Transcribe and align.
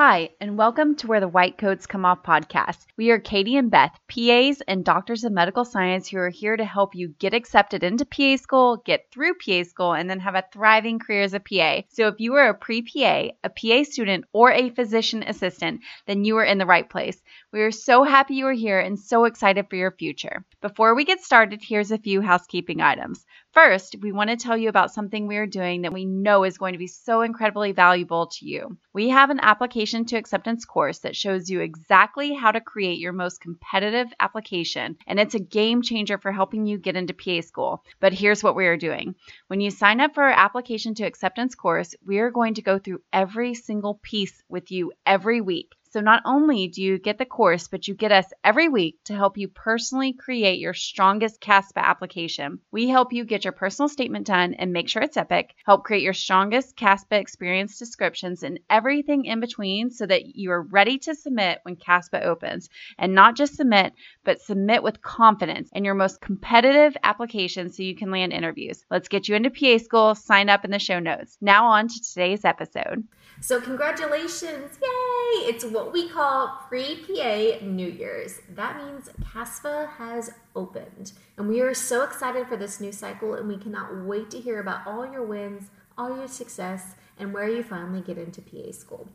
Hi, 0.00 0.30
and 0.40 0.56
welcome 0.56 0.94
to 0.94 1.08
Where 1.08 1.18
the 1.18 1.26
White 1.26 1.58
Coats 1.58 1.88
Come 1.88 2.04
Off 2.04 2.22
podcast. 2.22 2.86
We 2.96 3.10
are 3.10 3.18
Katie 3.18 3.56
and 3.56 3.68
Beth, 3.68 3.98
PAs 4.06 4.62
and 4.68 4.84
doctors 4.84 5.24
of 5.24 5.32
medical 5.32 5.64
science 5.64 6.06
who 6.06 6.18
are 6.18 6.28
here 6.28 6.56
to 6.56 6.64
help 6.64 6.94
you 6.94 7.16
get 7.18 7.34
accepted 7.34 7.82
into 7.82 8.06
PA 8.06 8.36
school, 8.36 8.76
get 8.76 9.10
through 9.10 9.34
PA 9.44 9.64
school, 9.64 9.94
and 9.94 10.08
then 10.08 10.20
have 10.20 10.36
a 10.36 10.44
thriving 10.52 11.00
career 11.00 11.22
as 11.22 11.34
a 11.34 11.40
PA. 11.40 11.82
So 11.88 12.06
if 12.06 12.20
you 12.20 12.34
are 12.34 12.50
a 12.50 12.54
pre 12.54 12.82
PA, 12.82 13.30
a 13.42 13.50
PA 13.50 13.82
student, 13.82 14.26
or 14.32 14.52
a 14.52 14.70
physician 14.70 15.24
assistant, 15.26 15.80
then 16.06 16.24
you 16.24 16.36
are 16.36 16.44
in 16.44 16.58
the 16.58 16.66
right 16.66 16.88
place. 16.88 17.20
We 17.52 17.62
are 17.62 17.72
so 17.72 18.04
happy 18.04 18.34
you 18.34 18.46
are 18.46 18.52
here 18.52 18.78
and 18.78 18.96
so 18.96 19.24
excited 19.24 19.66
for 19.68 19.74
your 19.74 19.90
future. 19.90 20.44
Before 20.60 20.94
we 20.94 21.06
get 21.06 21.22
started, 21.22 21.60
here's 21.60 21.90
a 21.90 21.98
few 21.98 22.20
housekeeping 22.20 22.80
items. 22.80 23.26
First, 23.54 23.96
we 24.02 24.12
want 24.12 24.28
to 24.28 24.36
tell 24.36 24.58
you 24.58 24.68
about 24.68 24.92
something 24.92 25.26
we 25.26 25.38
are 25.38 25.46
doing 25.46 25.82
that 25.82 25.92
we 25.92 26.04
know 26.04 26.44
is 26.44 26.58
going 26.58 26.74
to 26.74 26.78
be 26.78 26.86
so 26.86 27.22
incredibly 27.22 27.72
valuable 27.72 28.26
to 28.26 28.46
you. 28.46 28.76
We 28.92 29.08
have 29.08 29.30
an 29.30 29.40
application 29.40 30.04
to 30.06 30.16
acceptance 30.16 30.66
course 30.66 30.98
that 30.98 31.16
shows 31.16 31.48
you 31.48 31.60
exactly 31.60 32.34
how 32.34 32.52
to 32.52 32.60
create 32.60 32.98
your 32.98 33.12
most 33.12 33.40
competitive 33.40 34.12
application, 34.20 34.96
and 35.06 35.18
it's 35.18 35.34
a 35.34 35.40
game 35.40 35.80
changer 35.80 36.18
for 36.18 36.30
helping 36.30 36.66
you 36.66 36.76
get 36.76 36.94
into 36.94 37.14
PA 37.14 37.40
school. 37.40 37.84
But 38.00 38.12
here's 38.12 38.44
what 38.44 38.54
we 38.54 38.66
are 38.66 38.76
doing 38.76 39.14
when 39.46 39.62
you 39.62 39.70
sign 39.70 40.00
up 40.00 40.14
for 40.14 40.24
our 40.24 40.30
application 40.30 40.94
to 40.96 41.04
acceptance 41.04 41.54
course, 41.54 41.94
we 42.06 42.18
are 42.18 42.30
going 42.30 42.54
to 42.54 42.62
go 42.62 42.78
through 42.78 43.00
every 43.14 43.54
single 43.54 43.98
piece 44.02 44.42
with 44.50 44.70
you 44.70 44.92
every 45.06 45.40
week. 45.40 45.72
So 45.90 46.00
not 46.00 46.22
only 46.24 46.68
do 46.68 46.82
you 46.82 46.98
get 46.98 47.18
the 47.18 47.24
course, 47.24 47.68
but 47.68 47.88
you 47.88 47.94
get 47.94 48.12
us 48.12 48.26
every 48.44 48.68
week 48.68 48.96
to 49.04 49.14
help 49.14 49.38
you 49.38 49.48
personally 49.48 50.12
create 50.12 50.58
your 50.58 50.74
strongest 50.74 51.40
CASPA 51.40 51.80
application. 51.80 52.60
We 52.70 52.88
help 52.88 53.12
you 53.12 53.24
get 53.24 53.44
your 53.44 53.52
personal 53.52 53.88
statement 53.88 54.26
done 54.26 54.54
and 54.54 54.72
make 54.72 54.88
sure 54.88 55.02
it's 55.02 55.16
epic, 55.16 55.54
help 55.64 55.84
create 55.84 56.02
your 56.02 56.12
strongest 56.12 56.76
CASPA 56.76 57.18
experience 57.18 57.78
descriptions 57.78 58.42
and 58.42 58.60
everything 58.68 59.24
in 59.24 59.40
between 59.40 59.90
so 59.90 60.04
that 60.06 60.36
you 60.36 60.50
are 60.50 60.62
ready 60.62 60.98
to 60.98 61.14
submit 61.14 61.60
when 61.62 61.76
CASPA 61.76 62.22
opens. 62.22 62.68
And 62.98 63.14
not 63.14 63.36
just 63.36 63.56
submit, 63.56 63.94
but 64.24 64.40
submit 64.40 64.82
with 64.82 65.02
confidence 65.02 65.70
in 65.72 65.84
your 65.84 65.94
most 65.94 66.20
competitive 66.20 66.96
application 67.02 67.70
so 67.70 67.82
you 67.82 67.96
can 67.96 68.10
land 68.10 68.32
interviews. 68.32 68.84
Let's 68.90 69.08
get 69.08 69.28
you 69.28 69.36
into 69.36 69.50
PA 69.50 69.78
school. 69.78 70.14
Sign 70.14 70.48
up 70.48 70.64
in 70.64 70.70
the 70.70 70.78
show 70.78 70.98
notes. 70.98 71.38
Now 71.40 71.66
on 71.68 71.88
to 71.88 72.02
today's 72.02 72.44
episode. 72.44 73.04
So, 73.40 73.60
congratulations! 73.60 74.78
Yay! 74.82 75.46
It's 75.46 75.64
what 75.64 75.92
we 75.92 76.08
call 76.08 76.48
pre 76.68 76.96
PA 76.96 77.64
New 77.64 77.86
Year's. 77.86 78.40
That 78.48 78.76
means 78.84 79.10
CASPA 79.32 79.90
has 79.96 80.32
opened. 80.56 81.12
And 81.36 81.48
we 81.48 81.60
are 81.60 81.72
so 81.72 82.02
excited 82.02 82.48
for 82.48 82.56
this 82.56 82.80
new 82.80 82.90
cycle, 82.90 83.34
and 83.34 83.46
we 83.46 83.56
cannot 83.56 84.04
wait 84.04 84.28
to 84.32 84.40
hear 84.40 84.58
about 84.58 84.84
all 84.88 85.10
your 85.10 85.22
wins, 85.22 85.70
all 85.96 86.16
your 86.16 86.26
success, 86.26 86.96
and 87.16 87.32
where 87.32 87.48
you 87.48 87.62
finally 87.62 88.00
get 88.00 88.18
into 88.18 88.42
PA 88.42 88.72
school. 88.72 89.08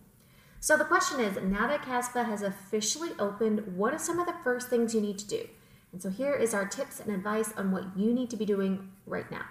So, 0.62 0.78
the 0.78 0.86
question 0.86 1.20
is 1.20 1.38
now 1.44 1.68
that 1.68 1.82
CASPA 1.82 2.24
has 2.24 2.44
officially 2.44 3.10
opened, 3.20 3.76
what 3.76 3.94
are 3.94 4.00
some 4.00 4.20
of 4.20 4.26
the 4.26 4.36
first 4.42 4.70
things 4.70 4.96
you 4.96 5.02
need 5.02 5.20
to 5.20 5.28
do? 5.28 5.50
And 5.92 6.02
so, 6.02 6.10
here 6.10 6.34
is 6.34 6.54
our 6.54 6.66
tips 6.66 7.02
and 7.02 7.14
advice 7.14 7.52
on 7.58 7.72
what 7.72 7.98
you 7.98 8.14
need 8.14 8.30
to 8.30 8.38
be 8.38 8.46
doing 8.46 8.90
right 9.06 9.30
now. 9.30 9.44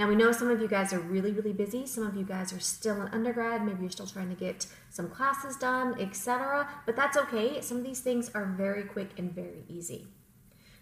Now, 0.00 0.08
we 0.08 0.16
know 0.16 0.32
some 0.32 0.50
of 0.50 0.62
you 0.62 0.66
guys 0.66 0.94
are 0.94 0.98
really, 0.98 1.30
really 1.30 1.52
busy. 1.52 1.84
Some 1.84 2.06
of 2.06 2.16
you 2.16 2.24
guys 2.24 2.54
are 2.54 2.58
still 2.58 3.02
in 3.02 3.08
undergrad. 3.08 3.66
Maybe 3.66 3.82
you're 3.82 3.90
still 3.90 4.06
trying 4.06 4.30
to 4.30 4.34
get 4.34 4.66
some 4.88 5.10
classes 5.10 5.58
done, 5.58 5.94
etc. 6.00 6.66
But 6.86 6.96
that's 6.96 7.18
okay. 7.18 7.60
Some 7.60 7.76
of 7.76 7.84
these 7.84 8.00
things 8.00 8.30
are 8.34 8.46
very 8.46 8.84
quick 8.84 9.10
and 9.18 9.30
very 9.30 9.62
easy. 9.68 10.06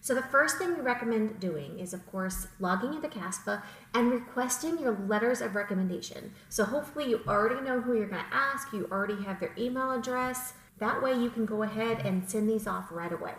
So, 0.00 0.14
the 0.14 0.22
first 0.22 0.58
thing 0.58 0.72
we 0.72 0.82
recommend 0.82 1.40
doing 1.40 1.80
is, 1.80 1.92
of 1.92 2.06
course, 2.06 2.46
logging 2.60 2.94
into 2.94 3.08
CASPA 3.08 3.64
and 3.92 4.12
requesting 4.12 4.78
your 4.78 4.96
letters 4.96 5.40
of 5.40 5.56
recommendation. 5.56 6.32
So, 6.48 6.62
hopefully, 6.62 7.10
you 7.10 7.22
already 7.26 7.60
know 7.60 7.80
who 7.80 7.96
you're 7.96 8.06
going 8.06 8.24
to 8.24 8.32
ask, 8.34 8.72
you 8.72 8.86
already 8.92 9.24
have 9.24 9.40
their 9.40 9.52
email 9.58 9.90
address. 9.90 10.52
That 10.78 11.02
way, 11.02 11.14
you 11.14 11.30
can 11.30 11.44
go 11.44 11.64
ahead 11.64 12.06
and 12.06 12.30
send 12.30 12.48
these 12.48 12.68
off 12.68 12.92
right 12.92 13.12
away. 13.12 13.34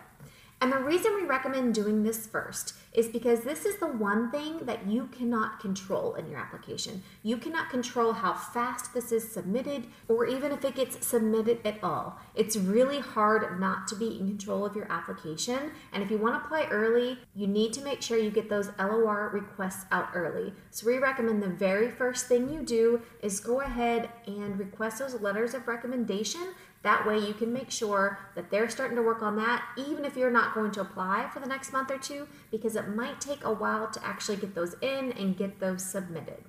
And 0.62 0.70
the 0.70 0.78
reason 0.78 1.14
we 1.14 1.22
recommend 1.22 1.74
doing 1.74 2.02
this 2.02 2.26
first 2.26 2.74
is 2.92 3.08
because 3.08 3.40
this 3.40 3.64
is 3.64 3.78
the 3.78 3.86
one 3.86 4.30
thing 4.30 4.58
that 4.66 4.86
you 4.86 5.06
cannot 5.06 5.58
control 5.58 6.14
in 6.16 6.28
your 6.28 6.38
application. 6.38 7.02
You 7.22 7.38
cannot 7.38 7.70
control 7.70 8.12
how 8.12 8.34
fast 8.34 8.92
this 8.92 9.10
is 9.10 9.30
submitted 9.30 9.86
or 10.08 10.26
even 10.26 10.52
if 10.52 10.62
it 10.62 10.74
gets 10.74 11.06
submitted 11.06 11.60
at 11.64 11.82
all. 11.82 12.18
It's 12.34 12.56
really 12.56 12.98
hard 12.98 13.58
not 13.58 13.88
to 13.88 13.96
be 13.96 14.18
in 14.18 14.28
control 14.28 14.66
of 14.66 14.76
your 14.76 14.90
application. 14.92 15.70
And 15.94 16.02
if 16.02 16.10
you 16.10 16.18
want 16.18 16.34
to 16.34 16.44
apply 16.44 16.66
early, 16.70 17.18
you 17.34 17.46
need 17.46 17.72
to 17.74 17.82
make 17.82 18.02
sure 18.02 18.18
you 18.18 18.30
get 18.30 18.50
those 18.50 18.70
LOR 18.78 19.30
requests 19.32 19.86
out 19.90 20.08
early. 20.14 20.52
So 20.70 20.86
we 20.86 20.98
recommend 20.98 21.42
the 21.42 21.48
very 21.48 21.90
first 21.90 22.26
thing 22.26 22.52
you 22.52 22.62
do 22.62 23.00
is 23.22 23.40
go 23.40 23.62
ahead 23.62 24.10
and 24.26 24.58
request 24.58 24.98
those 24.98 25.18
letters 25.22 25.54
of 25.54 25.66
recommendation 25.68 26.48
that 26.82 27.06
way, 27.06 27.18
you 27.18 27.34
can 27.34 27.52
make 27.52 27.70
sure 27.70 28.18
that 28.34 28.50
they're 28.50 28.70
starting 28.70 28.96
to 28.96 29.02
work 29.02 29.22
on 29.22 29.36
that, 29.36 29.64
even 29.76 30.04
if 30.04 30.16
you're 30.16 30.30
not 30.30 30.54
going 30.54 30.70
to 30.72 30.80
apply 30.80 31.28
for 31.32 31.40
the 31.40 31.46
next 31.46 31.72
month 31.72 31.90
or 31.90 31.98
two, 31.98 32.26
because 32.50 32.74
it 32.74 32.88
might 32.88 33.20
take 33.20 33.44
a 33.44 33.52
while 33.52 33.90
to 33.90 34.04
actually 34.04 34.36
get 34.36 34.54
those 34.54 34.74
in 34.80 35.12
and 35.12 35.36
get 35.36 35.60
those 35.60 35.84
submitted. 35.84 36.42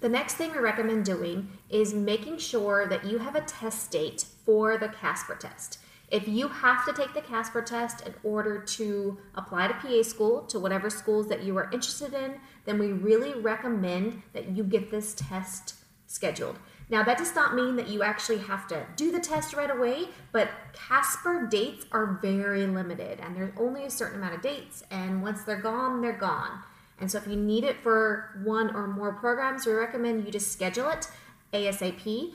The 0.00 0.08
next 0.08 0.34
thing 0.34 0.52
we 0.52 0.58
recommend 0.58 1.04
doing 1.04 1.48
is 1.68 1.92
making 1.92 2.38
sure 2.38 2.86
that 2.86 3.04
you 3.04 3.18
have 3.18 3.34
a 3.34 3.42
test 3.42 3.90
date 3.90 4.24
for 4.46 4.78
the 4.78 4.88
CASPER 4.88 5.34
test. 5.34 5.80
If 6.10 6.26
you 6.26 6.48
have 6.48 6.86
to 6.86 6.92
take 6.94 7.12
the 7.12 7.20
CASPER 7.20 7.60
test 7.60 8.06
in 8.06 8.14
order 8.22 8.60
to 8.60 9.18
apply 9.34 9.68
to 9.68 9.74
PA 9.74 10.02
school, 10.02 10.42
to 10.44 10.58
whatever 10.58 10.88
schools 10.88 11.28
that 11.28 11.42
you 11.42 11.58
are 11.58 11.70
interested 11.72 12.14
in, 12.14 12.36
then 12.64 12.78
we 12.78 12.92
really 12.92 13.34
recommend 13.34 14.22
that 14.32 14.56
you 14.56 14.64
get 14.64 14.90
this 14.90 15.14
test 15.14 15.74
scheduled. 16.06 16.58
Now, 16.90 17.02
that 17.02 17.18
does 17.18 17.34
not 17.34 17.54
mean 17.54 17.76
that 17.76 17.88
you 17.88 18.02
actually 18.02 18.38
have 18.38 18.66
to 18.68 18.86
do 18.96 19.12
the 19.12 19.20
test 19.20 19.52
right 19.52 19.70
away, 19.70 20.08
but 20.32 20.50
CASPER 20.72 21.46
dates 21.50 21.84
are 21.92 22.18
very 22.22 22.66
limited 22.66 23.20
and 23.20 23.36
there's 23.36 23.52
only 23.58 23.84
a 23.84 23.90
certain 23.90 24.18
amount 24.18 24.34
of 24.34 24.42
dates, 24.42 24.82
and 24.90 25.22
once 25.22 25.42
they're 25.42 25.60
gone, 25.60 26.00
they're 26.00 26.12
gone. 26.12 26.60
And 27.00 27.10
so, 27.10 27.18
if 27.18 27.26
you 27.26 27.36
need 27.36 27.64
it 27.64 27.76
for 27.82 28.40
one 28.42 28.74
or 28.74 28.86
more 28.88 29.12
programs, 29.12 29.66
we 29.66 29.72
recommend 29.72 30.24
you 30.24 30.32
just 30.32 30.50
schedule 30.50 30.88
it 30.88 31.08
ASAP. 31.52 32.32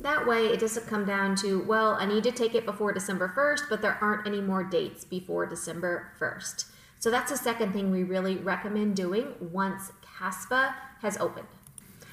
That 0.00 0.26
way, 0.26 0.46
it 0.46 0.58
doesn't 0.58 0.88
come 0.88 1.04
down 1.04 1.36
to, 1.36 1.62
well, 1.62 1.92
I 1.92 2.06
need 2.06 2.24
to 2.24 2.32
take 2.32 2.56
it 2.56 2.64
before 2.64 2.92
December 2.92 3.32
1st, 3.36 3.68
but 3.70 3.82
there 3.82 3.98
aren't 4.00 4.26
any 4.26 4.40
more 4.40 4.64
dates 4.64 5.04
before 5.04 5.46
December 5.46 6.12
1st. 6.18 6.64
So, 6.98 7.10
that's 7.10 7.30
the 7.30 7.36
second 7.36 7.72
thing 7.72 7.92
we 7.92 8.02
really 8.02 8.36
recommend 8.36 8.96
doing 8.96 9.34
once 9.38 9.92
CASPA 10.18 10.74
has 11.02 11.18
opened. 11.18 11.46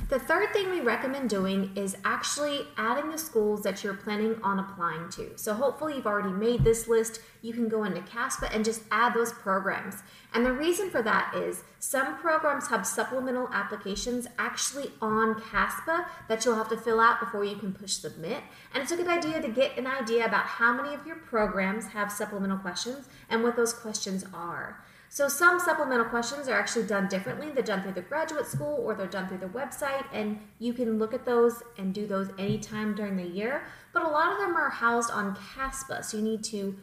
The 0.09 0.17
third 0.17 0.51
thing 0.53 0.71
we 0.71 0.81
recommend 0.81 1.29
doing 1.29 1.71
is 1.75 1.95
actually 2.03 2.61
adding 2.77 3.11
the 3.11 3.17
schools 3.19 3.61
that 3.61 3.83
you're 3.83 3.93
planning 3.93 4.39
on 4.41 4.57
applying 4.57 5.07
to. 5.09 5.37
So 5.37 5.53
hopefully 5.53 5.97
you've 5.97 6.07
already 6.07 6.33
made 6.33 6.63
this 6.63 6.87
list. 6.87 7.21
You 7.43 7.53
can 7.53 7.69
go 7.69 7.83
into 7.83 8.01
CASPA 8.01 8.49
and 8.51 8.65
just 8.65 8.81
add 8.89 9.13
those 9.13 9.31
programs. 9.31 9.97
And 10.33 10.43
the 10.43 10.51
reason 10.51 10.89
for 10.89 11.03
that 11.03 11.35
is 11.35 11.63
some 11.77 12.17
programs 12.17 12.69
have 12.69 12.87
supplemental 12.87 13.49
applications 13.53 14.25
actually 14.39 14.91
on 14.99 15.35
CASPA 15.35 16.07
that 16.27 16.43
you'll 16.43 16.55
have 16.55 16.69
to 16.69 16.77
fill 16.77 16.99
out 16.99 17.19
before 17.19 17.45
you 17.45 17.57
can 17.57 17.71
push 17.71 17.91
submit. 17.91 18.41
And 18.73 18.81
it's 18.81 18.91
a 18.91 18.97
good 18.97 19.07
idea 19.07 19.39
to 19.43 19.49
get 19.49 19.77
an 19.77 19.85
idea 19.85 20.25
about 20.25 20.45
how 20.45 20.73
many 20.73 20.95
of 20.95 21.05
your 21.05 21.17
programs 21.17 21.85
have 21.85 22.11
supplemental 22.11 22.57
questions 22.57 23.07
and 23.29 23.43
what 23.43 23.55
those 23.55 23.73
questions 23.73 24.25
are. 24.33 24.83
So 25.11 25.27
some 25.27 25.59
supplemental 25.59 26.05
questions 26.05 26.47
are 26.47 26.57
actually 26.57 26.85
done 26.85 27.07
differently. 27.07 27.49
They're 27.51 27.63
done 27.63 27.81
through 27.81 27.93
the 27.93 28.01
graduate 28.01 28.45
school 28.45 28.79
or 28.79 28.93
they're 28.93 29.07
done 29.07 29.27
through 29.27 29.39
the 29.39 29.47
website, 29.47 30.05
and 30.13 30.39
you 30.59 30.71
can 30.71 30.99
look 30.99 31.15
at 31.15 31.25
those 31.25 31.63
and 31.79 31.95
do 31.95 32.05
those 32.05 32.29
anytime 32.37 32.93
during 32.93 33.17
the 33.17 33.23
year. 33.23 33.63
But 33.91 34.03
a 34.03 34.07
lot 34.07 34.31
of 34.31 34.37
them 34.37 34.55
are 34.55 34.69
housed 34.69 35.09
on 35.09 35.35
CASPA, 35.35 36.05
so 36.05 36.17
you 36.17 36.23
need 36.23 36.43
to 36.45 36.77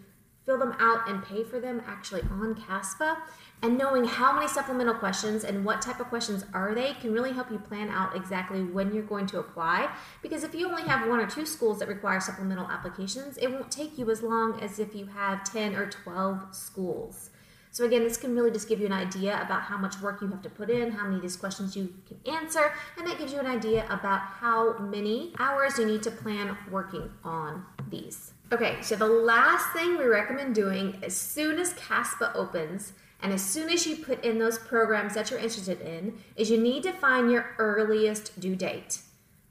fill 0.45 0.59
them 0.59 0.75
out 0.81 1.09
and 1.09 1.25
pay 1.25 1.45
for 1.45 1.61
them 1.61 1.81
actually 1.87 2.23
on 2.23 2.57
CASPA. 2.57 3.17
And 3.63 3.79
knowing 3.79 4.05
how 4.05 4.33
many 4.33 4.49
supplemental 4.49 4.95
questions 4.95 5.45
and 5.45 5.65
what 5.65 5.81
type 5.81 6.01
of 6.01 6.09
questions 6.09 6.45
are 6.53 6.75
they 6.75 6.95
can 6.95 7.13
really 7.13 7.33
help 7.33 7.51
you 7.51 7.59
plan 7.59 7.89
out 7.91 8.15
exactly 8.15 8.63
when 8.63 8.93
you're 8.93 9.05
going 9.05 9.27
to 9.29 9.39
apply. 9.39 9.89
Because 10.21 10.43
if 10.43 10.53
you 10.53 10.69
only 10.69 10.83
have 10.83 11.09
one 11.09 11.21
or 11.21 11.27
two 11.27 11.47
schools 11.47 11.79
that 11.79 11.89
require 11.89 12.21
supplemental 12.21 12.69
applications, 12.69 13.39
it 13.39 13.51
won't 13.51 13.71
take 13.71 13.97
you 13.97 14.11
as 14.11 14.23
long 14.23 14.61
as 14.61 14.81
if 14.81 14.97
you 14.97 15.07
have 15.07 15.45
10 15.45 15.77
or 15.77 15.89
12 15.89 16.55
schools. 16.55 17.31
So 17.77 17.85
again, 17.85 18.05
this 18.05 18.17
can 18.17 18.35
really 18.35 18.51
just 18.51 18.71
give 18.71 18.81
you 18.81 18.87
an 18.87 18.93
idea 18.95 19.39
about 19.43 19.61
how 19.61 19.77
much 19.77 20.01
work 20.01 20.23
you 20.23 20.29
have 20.29 20.41
to 20.41 20.49
put 20.49 20.71
in, 20.71 20.93
how 20.93 21.05
many 21.05 21.17
of 21.17 21.21
these 21.21 21.37
questions 21.37 21.77
you 21.77 21.93
can 22.09 22.17
answer, 22.35 22.73
and 22.97 23.07
that 23.07 23.19
gives 23.19 23.35
you 23.35 23.39
an 23.39 23.45
idea 23.45 23.85
about 23.91 24.21
how 24.21 24.79
many 24.79 25.35
hours 25.39 25.79
you 25.79 25.85
need 25.85 26.03
to 26.05 26.11
plan 26.11 26.57
working 26.71 27.11
on 27.23 27.67
these. 27.91 28.33
Okay, 28.51 28.79
so 28.81 28.97
the 28.97 29.05
last 29.07 29.75
thing 29.75 29.99
we 29.99 30.07
recommend 30.07 30.55
doing 30.55 30.99
as 31.03 31.15
soon 31.15 31.59
as 31.59 31.75
CASPA 31.75 32.35
opens 32.35 32.95
and 33.21 33.31
as 33.31 33.45
soon 33.45 33.69
as 33.69 33.87
you 33.87 33.97
put 33.97 34.25
in 34.25 34.39
those 34.39 34.59
programs 34.59 35.13
that 35.13 35.31
you're 35.31 35.39
interested 35.39 35.83
in 35.83 36.15
is 36.35 36.49
you 36.51 36.57
need 36.57 36.83
to 36.85 36.95
find 36.95 37.31
your 37.31 37.55
earliest 37.59 38.41
due 38.41 38.57
date. 38.57 39.01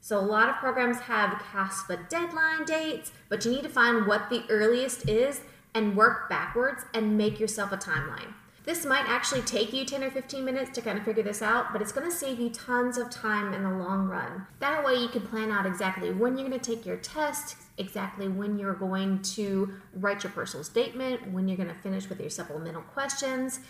So 0.00 0.18
a 0.18 0.20
lot 0.20 0.48
of 0.48 0.56
programs 0.56 0.98
have 1.02 1.40
CASPA 1.52 2.08
deadline 2.08 2.64
dates, 2.64 3.12
but 3.28 3.44
you 3.44 3.52
need 3.52 3.62
to 3.62 3.68
find 3.68 4.04
what 4.04 4.30
the 4.30 4.42
earliest 4.48 5.08
is 5.08 5.42
and 5.76 5.94
work 5.94 6.28
backwards 6.30 6.84
and 6.94 7.18
make 7.18 7.38
yourself 7.38 7.70
a 7.70 7.76
timeline. 7.76 8.32
This 8.64 8.84
might 8.84 9.04
actually 9.06 9.42
take 9.42 9.72
you 9.72 9.84
10 9.84 10.02
or 10.02 10.10
15 10.10 10.44
minutes 10.44 10.70
to 10.70 10.80
kind 10.80 10.98
of 10.98 11.04
figure 11.04 11.22
this 11.22 11.42
out, 11.42 11.72
but 11.72 11.80
it's 11.80 11.92
going 11.92 12.10
to 12.10 12.16
save 12.16 12.40
you 12.40 12.50
tons 12.50 12.98
of 12.98 13.10
time 13.10 13.52
in 13.54 13.62
the 13.62 13.70
long 13.70 14.08
run. 14.08 14.46
That 14.58 14.84
way, 14.84 14.94
you 14.94 15.06
can 15.06 15.20
plan 15.20 15.52
out 15.52 15.66
exactly 15.66 16.10
when 16.10 16.36
you're 16.36 16.48
going 16.48 16.58
to 16.58 16.70
take 16.70 16.84
your 16.84 16.96
test, 16.96 17.56
exactly 17.78 18.26
when 18.26 18.58
you're 18.58 18.74
going 18.74 19.22
to 19.22 19.74
write 19.94 20.24
your 20.24 20.32
personal 20.32 20.64
statement, 20.64 21.30
when 21.30 21.46
you're 21.46 21.58
going 21.58 21.68
to 21.68 21.80
finish 21.80 22.08
with 22.08 22.18
your 22.18 22.30
supplemental 22.30 22.82
questions. 22.82 23.60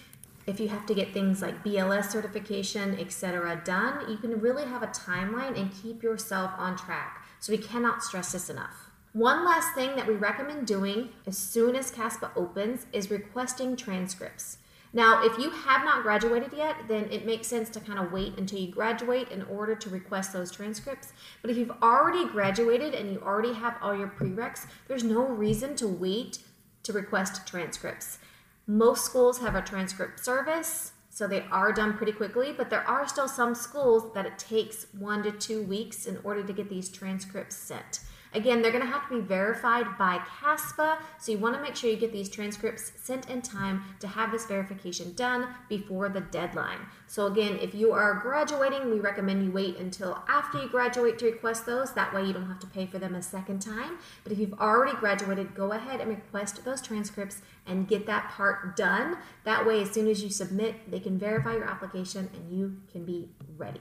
If 0.47 0.61
you 0.61 0.69
have 0.69 0.87
to 0.87 0.95
get 0.95 1.13
things 1.13 1.43
like 1.43 1.63
BLS 1.63 2.11
certification, 2.11 2.99
etc., 2.99 3.61
done, 3.65 4.09
you 4.09 4.17
can 4.17 4.41
really 4.41 4.65
have 4.65 4.83
a 4.83 4.87
timeline 4.87 5.61
and 5.61 5.71
keep 5.83 6.03
yourself 6.03 6.53
on 6.57 6.79
track. 6.79 7.23
So, 7.41 7.53
we 7.53 7.59
cannot 7.59 8.03
stress 8.03 8.33
this 8.33 8.49
enough. 8.49 8.86
One 9.17 9.47
last 9.47 9.75
thing 9.75 9.97
that 9.97 10.07
we 10.07 10.13
recommend 10.13 10.67
doing 10.67 11.09
as 11.27 11.39
soon 11.39 11.75
as 11.75 11.91
CASPA 11.91 12.33
opens 12.37 12.85
is 12.93 13.11
requesting 13.11 13.75
transcripts. 13.75 14.59
Now, 14.93 15.25
if 15.25 15.39
you 15.39 15.49
have 15.49 15.87
not 15.87 16.03
graduated 16.03 16.53
yet, 16.55 16.77
then 16.87 17.11
it 17.11 17.25
makes 17.25 17.47
sense 17.47 17.71
to 17.71 17.81
kind 17.81 17.99
of 17.99 18.13
wait 18.13 18.37
until 18.37 18.59
you 18.59 18.71
graduate 18.71 19.31
in 19.31 19.43
order 19.45 19.75
to 19.75 19.89
request 19.89 20.35
those 20.35 20.53
transcripts. 20.53 21.15
But 21.41 21.51
if 21.51 21.57
you've 21.57 21.73
already 21.83 22.29
graduated 22.29 22.93
and 22.93 23.11
you 23.11 23.19
already 23.23 23.55
have 23.55 23.79
all 23.81 23.97
your 23.97 24.09
prereqs, 24.09 24.67
there's 24.87 25.03
no 25.03 25.27
reason 25.27 25.77
to 25.77 25.89
wait 25.89 26.41
to 26.83 26.93
request 26.93 27.47
transcripts. 27.47 28.19
Most 28.67 29.07
schools 29.07 29.39
have 29.39 29.55
a 29.55 29.63
transcript 29.63 30.23
service, 30.23 30.93
so 31.09 31.27
they 31.27 31.47
are 31.51 31.73
done 31.73 31.97
pretty 31.97 32.13
quickly, 32.13 32.53
but 32.53 32.69
there 32.69 32.87
are 32.87 33.09
still 33.09 33.29
some 33.29 33.55
schools 33.55 34.13
that 34.13 34.27
it 34.27 34.39
takes 34.39 34.89
one 34.93 35.23
to 35.23 35.33
two 35.33 35.63
weeks 35.63 36.05
in 36.05 36.19
order 36.23 36.43
to 36.43 36.53
get 36.53 36.69
these 36.69 36.91
transcripts 36.91 37.57
sent. 37.57 38.01
Again, 38.35 38.63
they're 38.63 38.73
going 38.73 38.85
to 38.85 38.91
have 38.91 39.09
to 39.09 39.21
be 39.21 39.27
verified 39.27 39.99
by 39.99 40.19
CASPA, 40.19 40.99
so 41.19 41.33
you 41.33 41.39
want 41.39 41.55
to 41.57 41.63
make 41.63 41.77
sure 41.77 41.91
you 41.91 41.97
get 41.97 42.13
these 42.13 42.29
transcripts 42.29 42.93
sent 42.97 43.31
in 43.31 43.43
time 43.43 43.83
to 44.01 44.09
have 44.09 44.33
this 44.33 44.47
verification 44.47 45.15
done 45.15 45.49
before 45.69 46.09
the 46.09 46.21
deadline. 46.21 46.81
So, 47.07 47.27
again, 47.27 47.59
if 47.61 47.75
you 47.75 47.93
are 47.93 48.15
graduating, 48.15 48.91
we 48.91 49.01
recommend 49.01 49.45
you 49.45 49.51
wait 49.51 49.79
until 49.79 50.23
after 50.29 50.61
you 50.63 50.69
graduate 50.69 51.19
to 51.21 51.27
request 51.27 51.67
those. 51.67 51.93
That 51.93 52.13
way, 52.15 52.25
you 52.25 52.33
don't 52.33 52.47
have 52.47 52.61
to 52.61 52.67
pay 52.67 52.87
for 52.87 52.99
them 52.99 53.15
a 53.15 53.23
second 53.23 53.61
time. 53.61 53.99
But 54.23 54.33
if 54.33 54.39
you've 54.39 54.55
already 54.55 54.97
graduated, 54.97 55.55
go 55.55 55.73
ahead 55.73 56.01
and 56.01 56.11
request 56.11 56.65
those 56.65 56.83
transcripts 56.83 57.43
and 57.67 57.89
get 57.89 58.07
that 58.07 58.31
part 58.31 58.77
done. 58.77 59.19
That 59.45 59.67
way, 59.67 59.83
as 59.83 59.91
soon 59.91 60.09
as 60.09 60.23
you 60.23 60.31
submit, 60.31 60.91
they 60.91 61.01
can 61.01 61.19
verify 61.19 61.55
your 61.55 61.65
application 61.65 62.31
and 62.35 62.57
you 62.57 62.77
can 62.93 63.05
be 63.05 63.29
ready. 63.57 63.81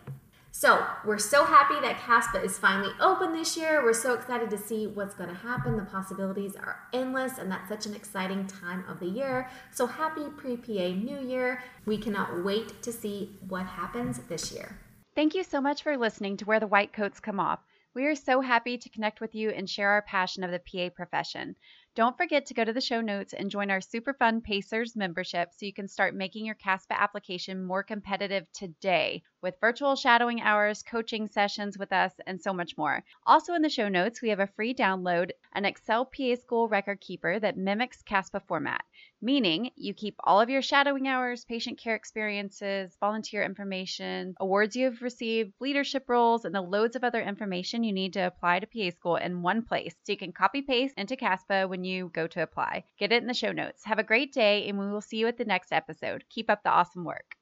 So 0.57 0.87
we're 1.03 1.17
so 1.17 1.43
happy 1.43 1.73
that 1.81 1.97
CASPA 1.97 2.41
is 2.41 2.57
finally 2.57 2.93
open 3.01 3.33
this 3.33 3.57
year. 3.57 3.83
We're 3.83 3.91
so 3.91 4.13
excited 4.13 4.49
to 4.51 4.57
see 4.57 4.87
what's 4.87 5.13
going 5.13 5.27
to 5.27 5.35
happen. 5.35 5.75
The 5.75 5.83
possibilities 5.83 6.55
are 6.55 6.79
endless, 6.93 7.39
and 7.39 7.51
that's 7.51 7.67
such 7.67 7.85
an 7.85 7.93
exciting 7.93 8.47
time 8.47 8.85
of 8.87 9.01
the 9.01 9.05
year. 9.05 9.49
So 9.73 9.85
happy 9.85 10.21
pre 10.37 10.55
PA 10.55 10.95
New 10.95 11.19
Year. 11.19 11.61
We 11.85 11.97
cannot 11.97 12.45
wait 12.45 12.81
to 12.83 12.93
see 12.93 13.37
what 13.49 13.65
happens 13.65 14.19
this 14.29 14.53
year. 14.53 14.79
Thank 15.13 15.35
you 15.35 15.43
so 15.43 15.59
much 15.59 15.83
for 15.83 15.97
listening 15.97 16.37
to 16.37 16.45
Where 16.45 16.61
the 16.61 16.67
White 16.67 16.93
Coats 16.93 17.19
Come 17.19 17.41
Off. 17.41 17.59
We 17.93 18.05
are 18.05 18.15
so 18.15 18.39
happy 18.39 18.77
to 18.77 18.89
connect 18.89 19.19
with 19.19 19.35
you 19.35 19.49
and 19.49 19.69
share 19.69 19.89
our 19.89 20.03
passion 20.03 20.45
of 20.45 20.51
the 20.51 20.59
PA 20.59 20.89
profession. 20.95 21.57
Don't 21.95 22.17
forget 22.17 22.47
to 22.47 22.53
go 22.53 22.65
to 22.65 22.73
the 22.73 22.81
show 22.81 22.99
notes 22.99 23.31
and 23.31 23.49
join 23.49 23.71
our 23.71 23.79
super 23.79 24.13
fun 24.13 24.41
Pacers 24.41 24.97
membership 24.97 25.53
so 25.53 25.65
you 25.65 25.71
can 25.71 25.87
start 25.87 26.13
making 26.13 26.45
your 26.45 26.55
CASPA 26.55 26.91
application 26.99 27.63
more 27.63 27.83
competitive 27.83 28.45
today 28.51 29.23
with 29.41 29.55
virtual 29.61 29.95
shadowing 29.95 30.41
hours, 30.41 30.83
coaching 30.83 31.27
sessions 31.27 31.77
with 31.77 31.93
us, 31.93 32.11
and 32.27 32.41
so 32.41 32.51
much 32.51 32.75
more. 32.77 33.01
Also, 33.25 33.53
in 33.53 33.61
the 33.61 33.69
show 33.69 33.87
notes, 33.87 34.21
we 34.21 34.29
have 34.29 34.41
a 34.41 34.47
free 34.57 34.73
download 34.73 35.29
an 35.53 35.63
Excel 35.63 36.03
PA 36.03 36.35
School 36.35 36.67
record 36.67 36.99
keeper 36.99 37.39
that 37.39 37.55
mimics 37.55 38.03
CASPA 38.03 38.41
format, 38.45 38.83
meaning 39.21 39.71
you 39.77 39.93
keep 39.93 40.15
all 40.19 40.41
of 40.41 40.49
your 40.49 40.61
shadowing 40.61 41.07
hours, 41.07 41.45
patient 41.45 41.77
care 41.77 41.95
experiences, 41.95 42.97
volunteer 42.99 43.41
information, 43.41 44.35
awards 44.39 44.75
you 44.75 44.85
have 44.85 45.01
received, 45.01 45.53
leadership 45.61 46.09
roles, 46.09 46.43
and 46.43 46.53
the 46.53 46.61
loads 46.61 46.97
of 46.97 47.05
other 47.05 47.21
information 47.21 47.85
you 47.85 47.93
need 47.93 48.13
to 48.13 48.19
apply 48.19 48.59
to 48.59 48.67
PA 48.67 48.89
School 48.97 49.15
in 49.15 49.41
one 49.43 49.61
place 49.61 49.95
so 50.03 50.11
you 50.11 50.17
can 50.17 50.33
copy 50.33 50.61
paste 50.61 50.95
into 50.97 51.15
CASPA 51.15 51.69
when 51.69 51.84
you 51.85 52.09
go 52.09 52.27
to 52.27 52.41
apply. 52.41 52.85
Get 52.97 53.11
it 53.11 53.21
in 53.21 53.27
the 53.27 53.33
show 53.33 53.51
notes. 53.51 53.85
Have 53.85 53.99
a 53.99 54.03
great 54.03 54.33
day, 54.33 54.67
and 54.67 54.77
we 54.77 54.87
will 54.89 55.01
see 55.01 55.17
you 55.17 55.27
at 55.27 55.37
the 55.37 55.45
next 55.45 55.71
episode. 55.71 56.25
Keep 56.29 56.49
up 56.49 56.63
the 56.63 56.69
awesome 56.71 57.05
work. 57.05 57.35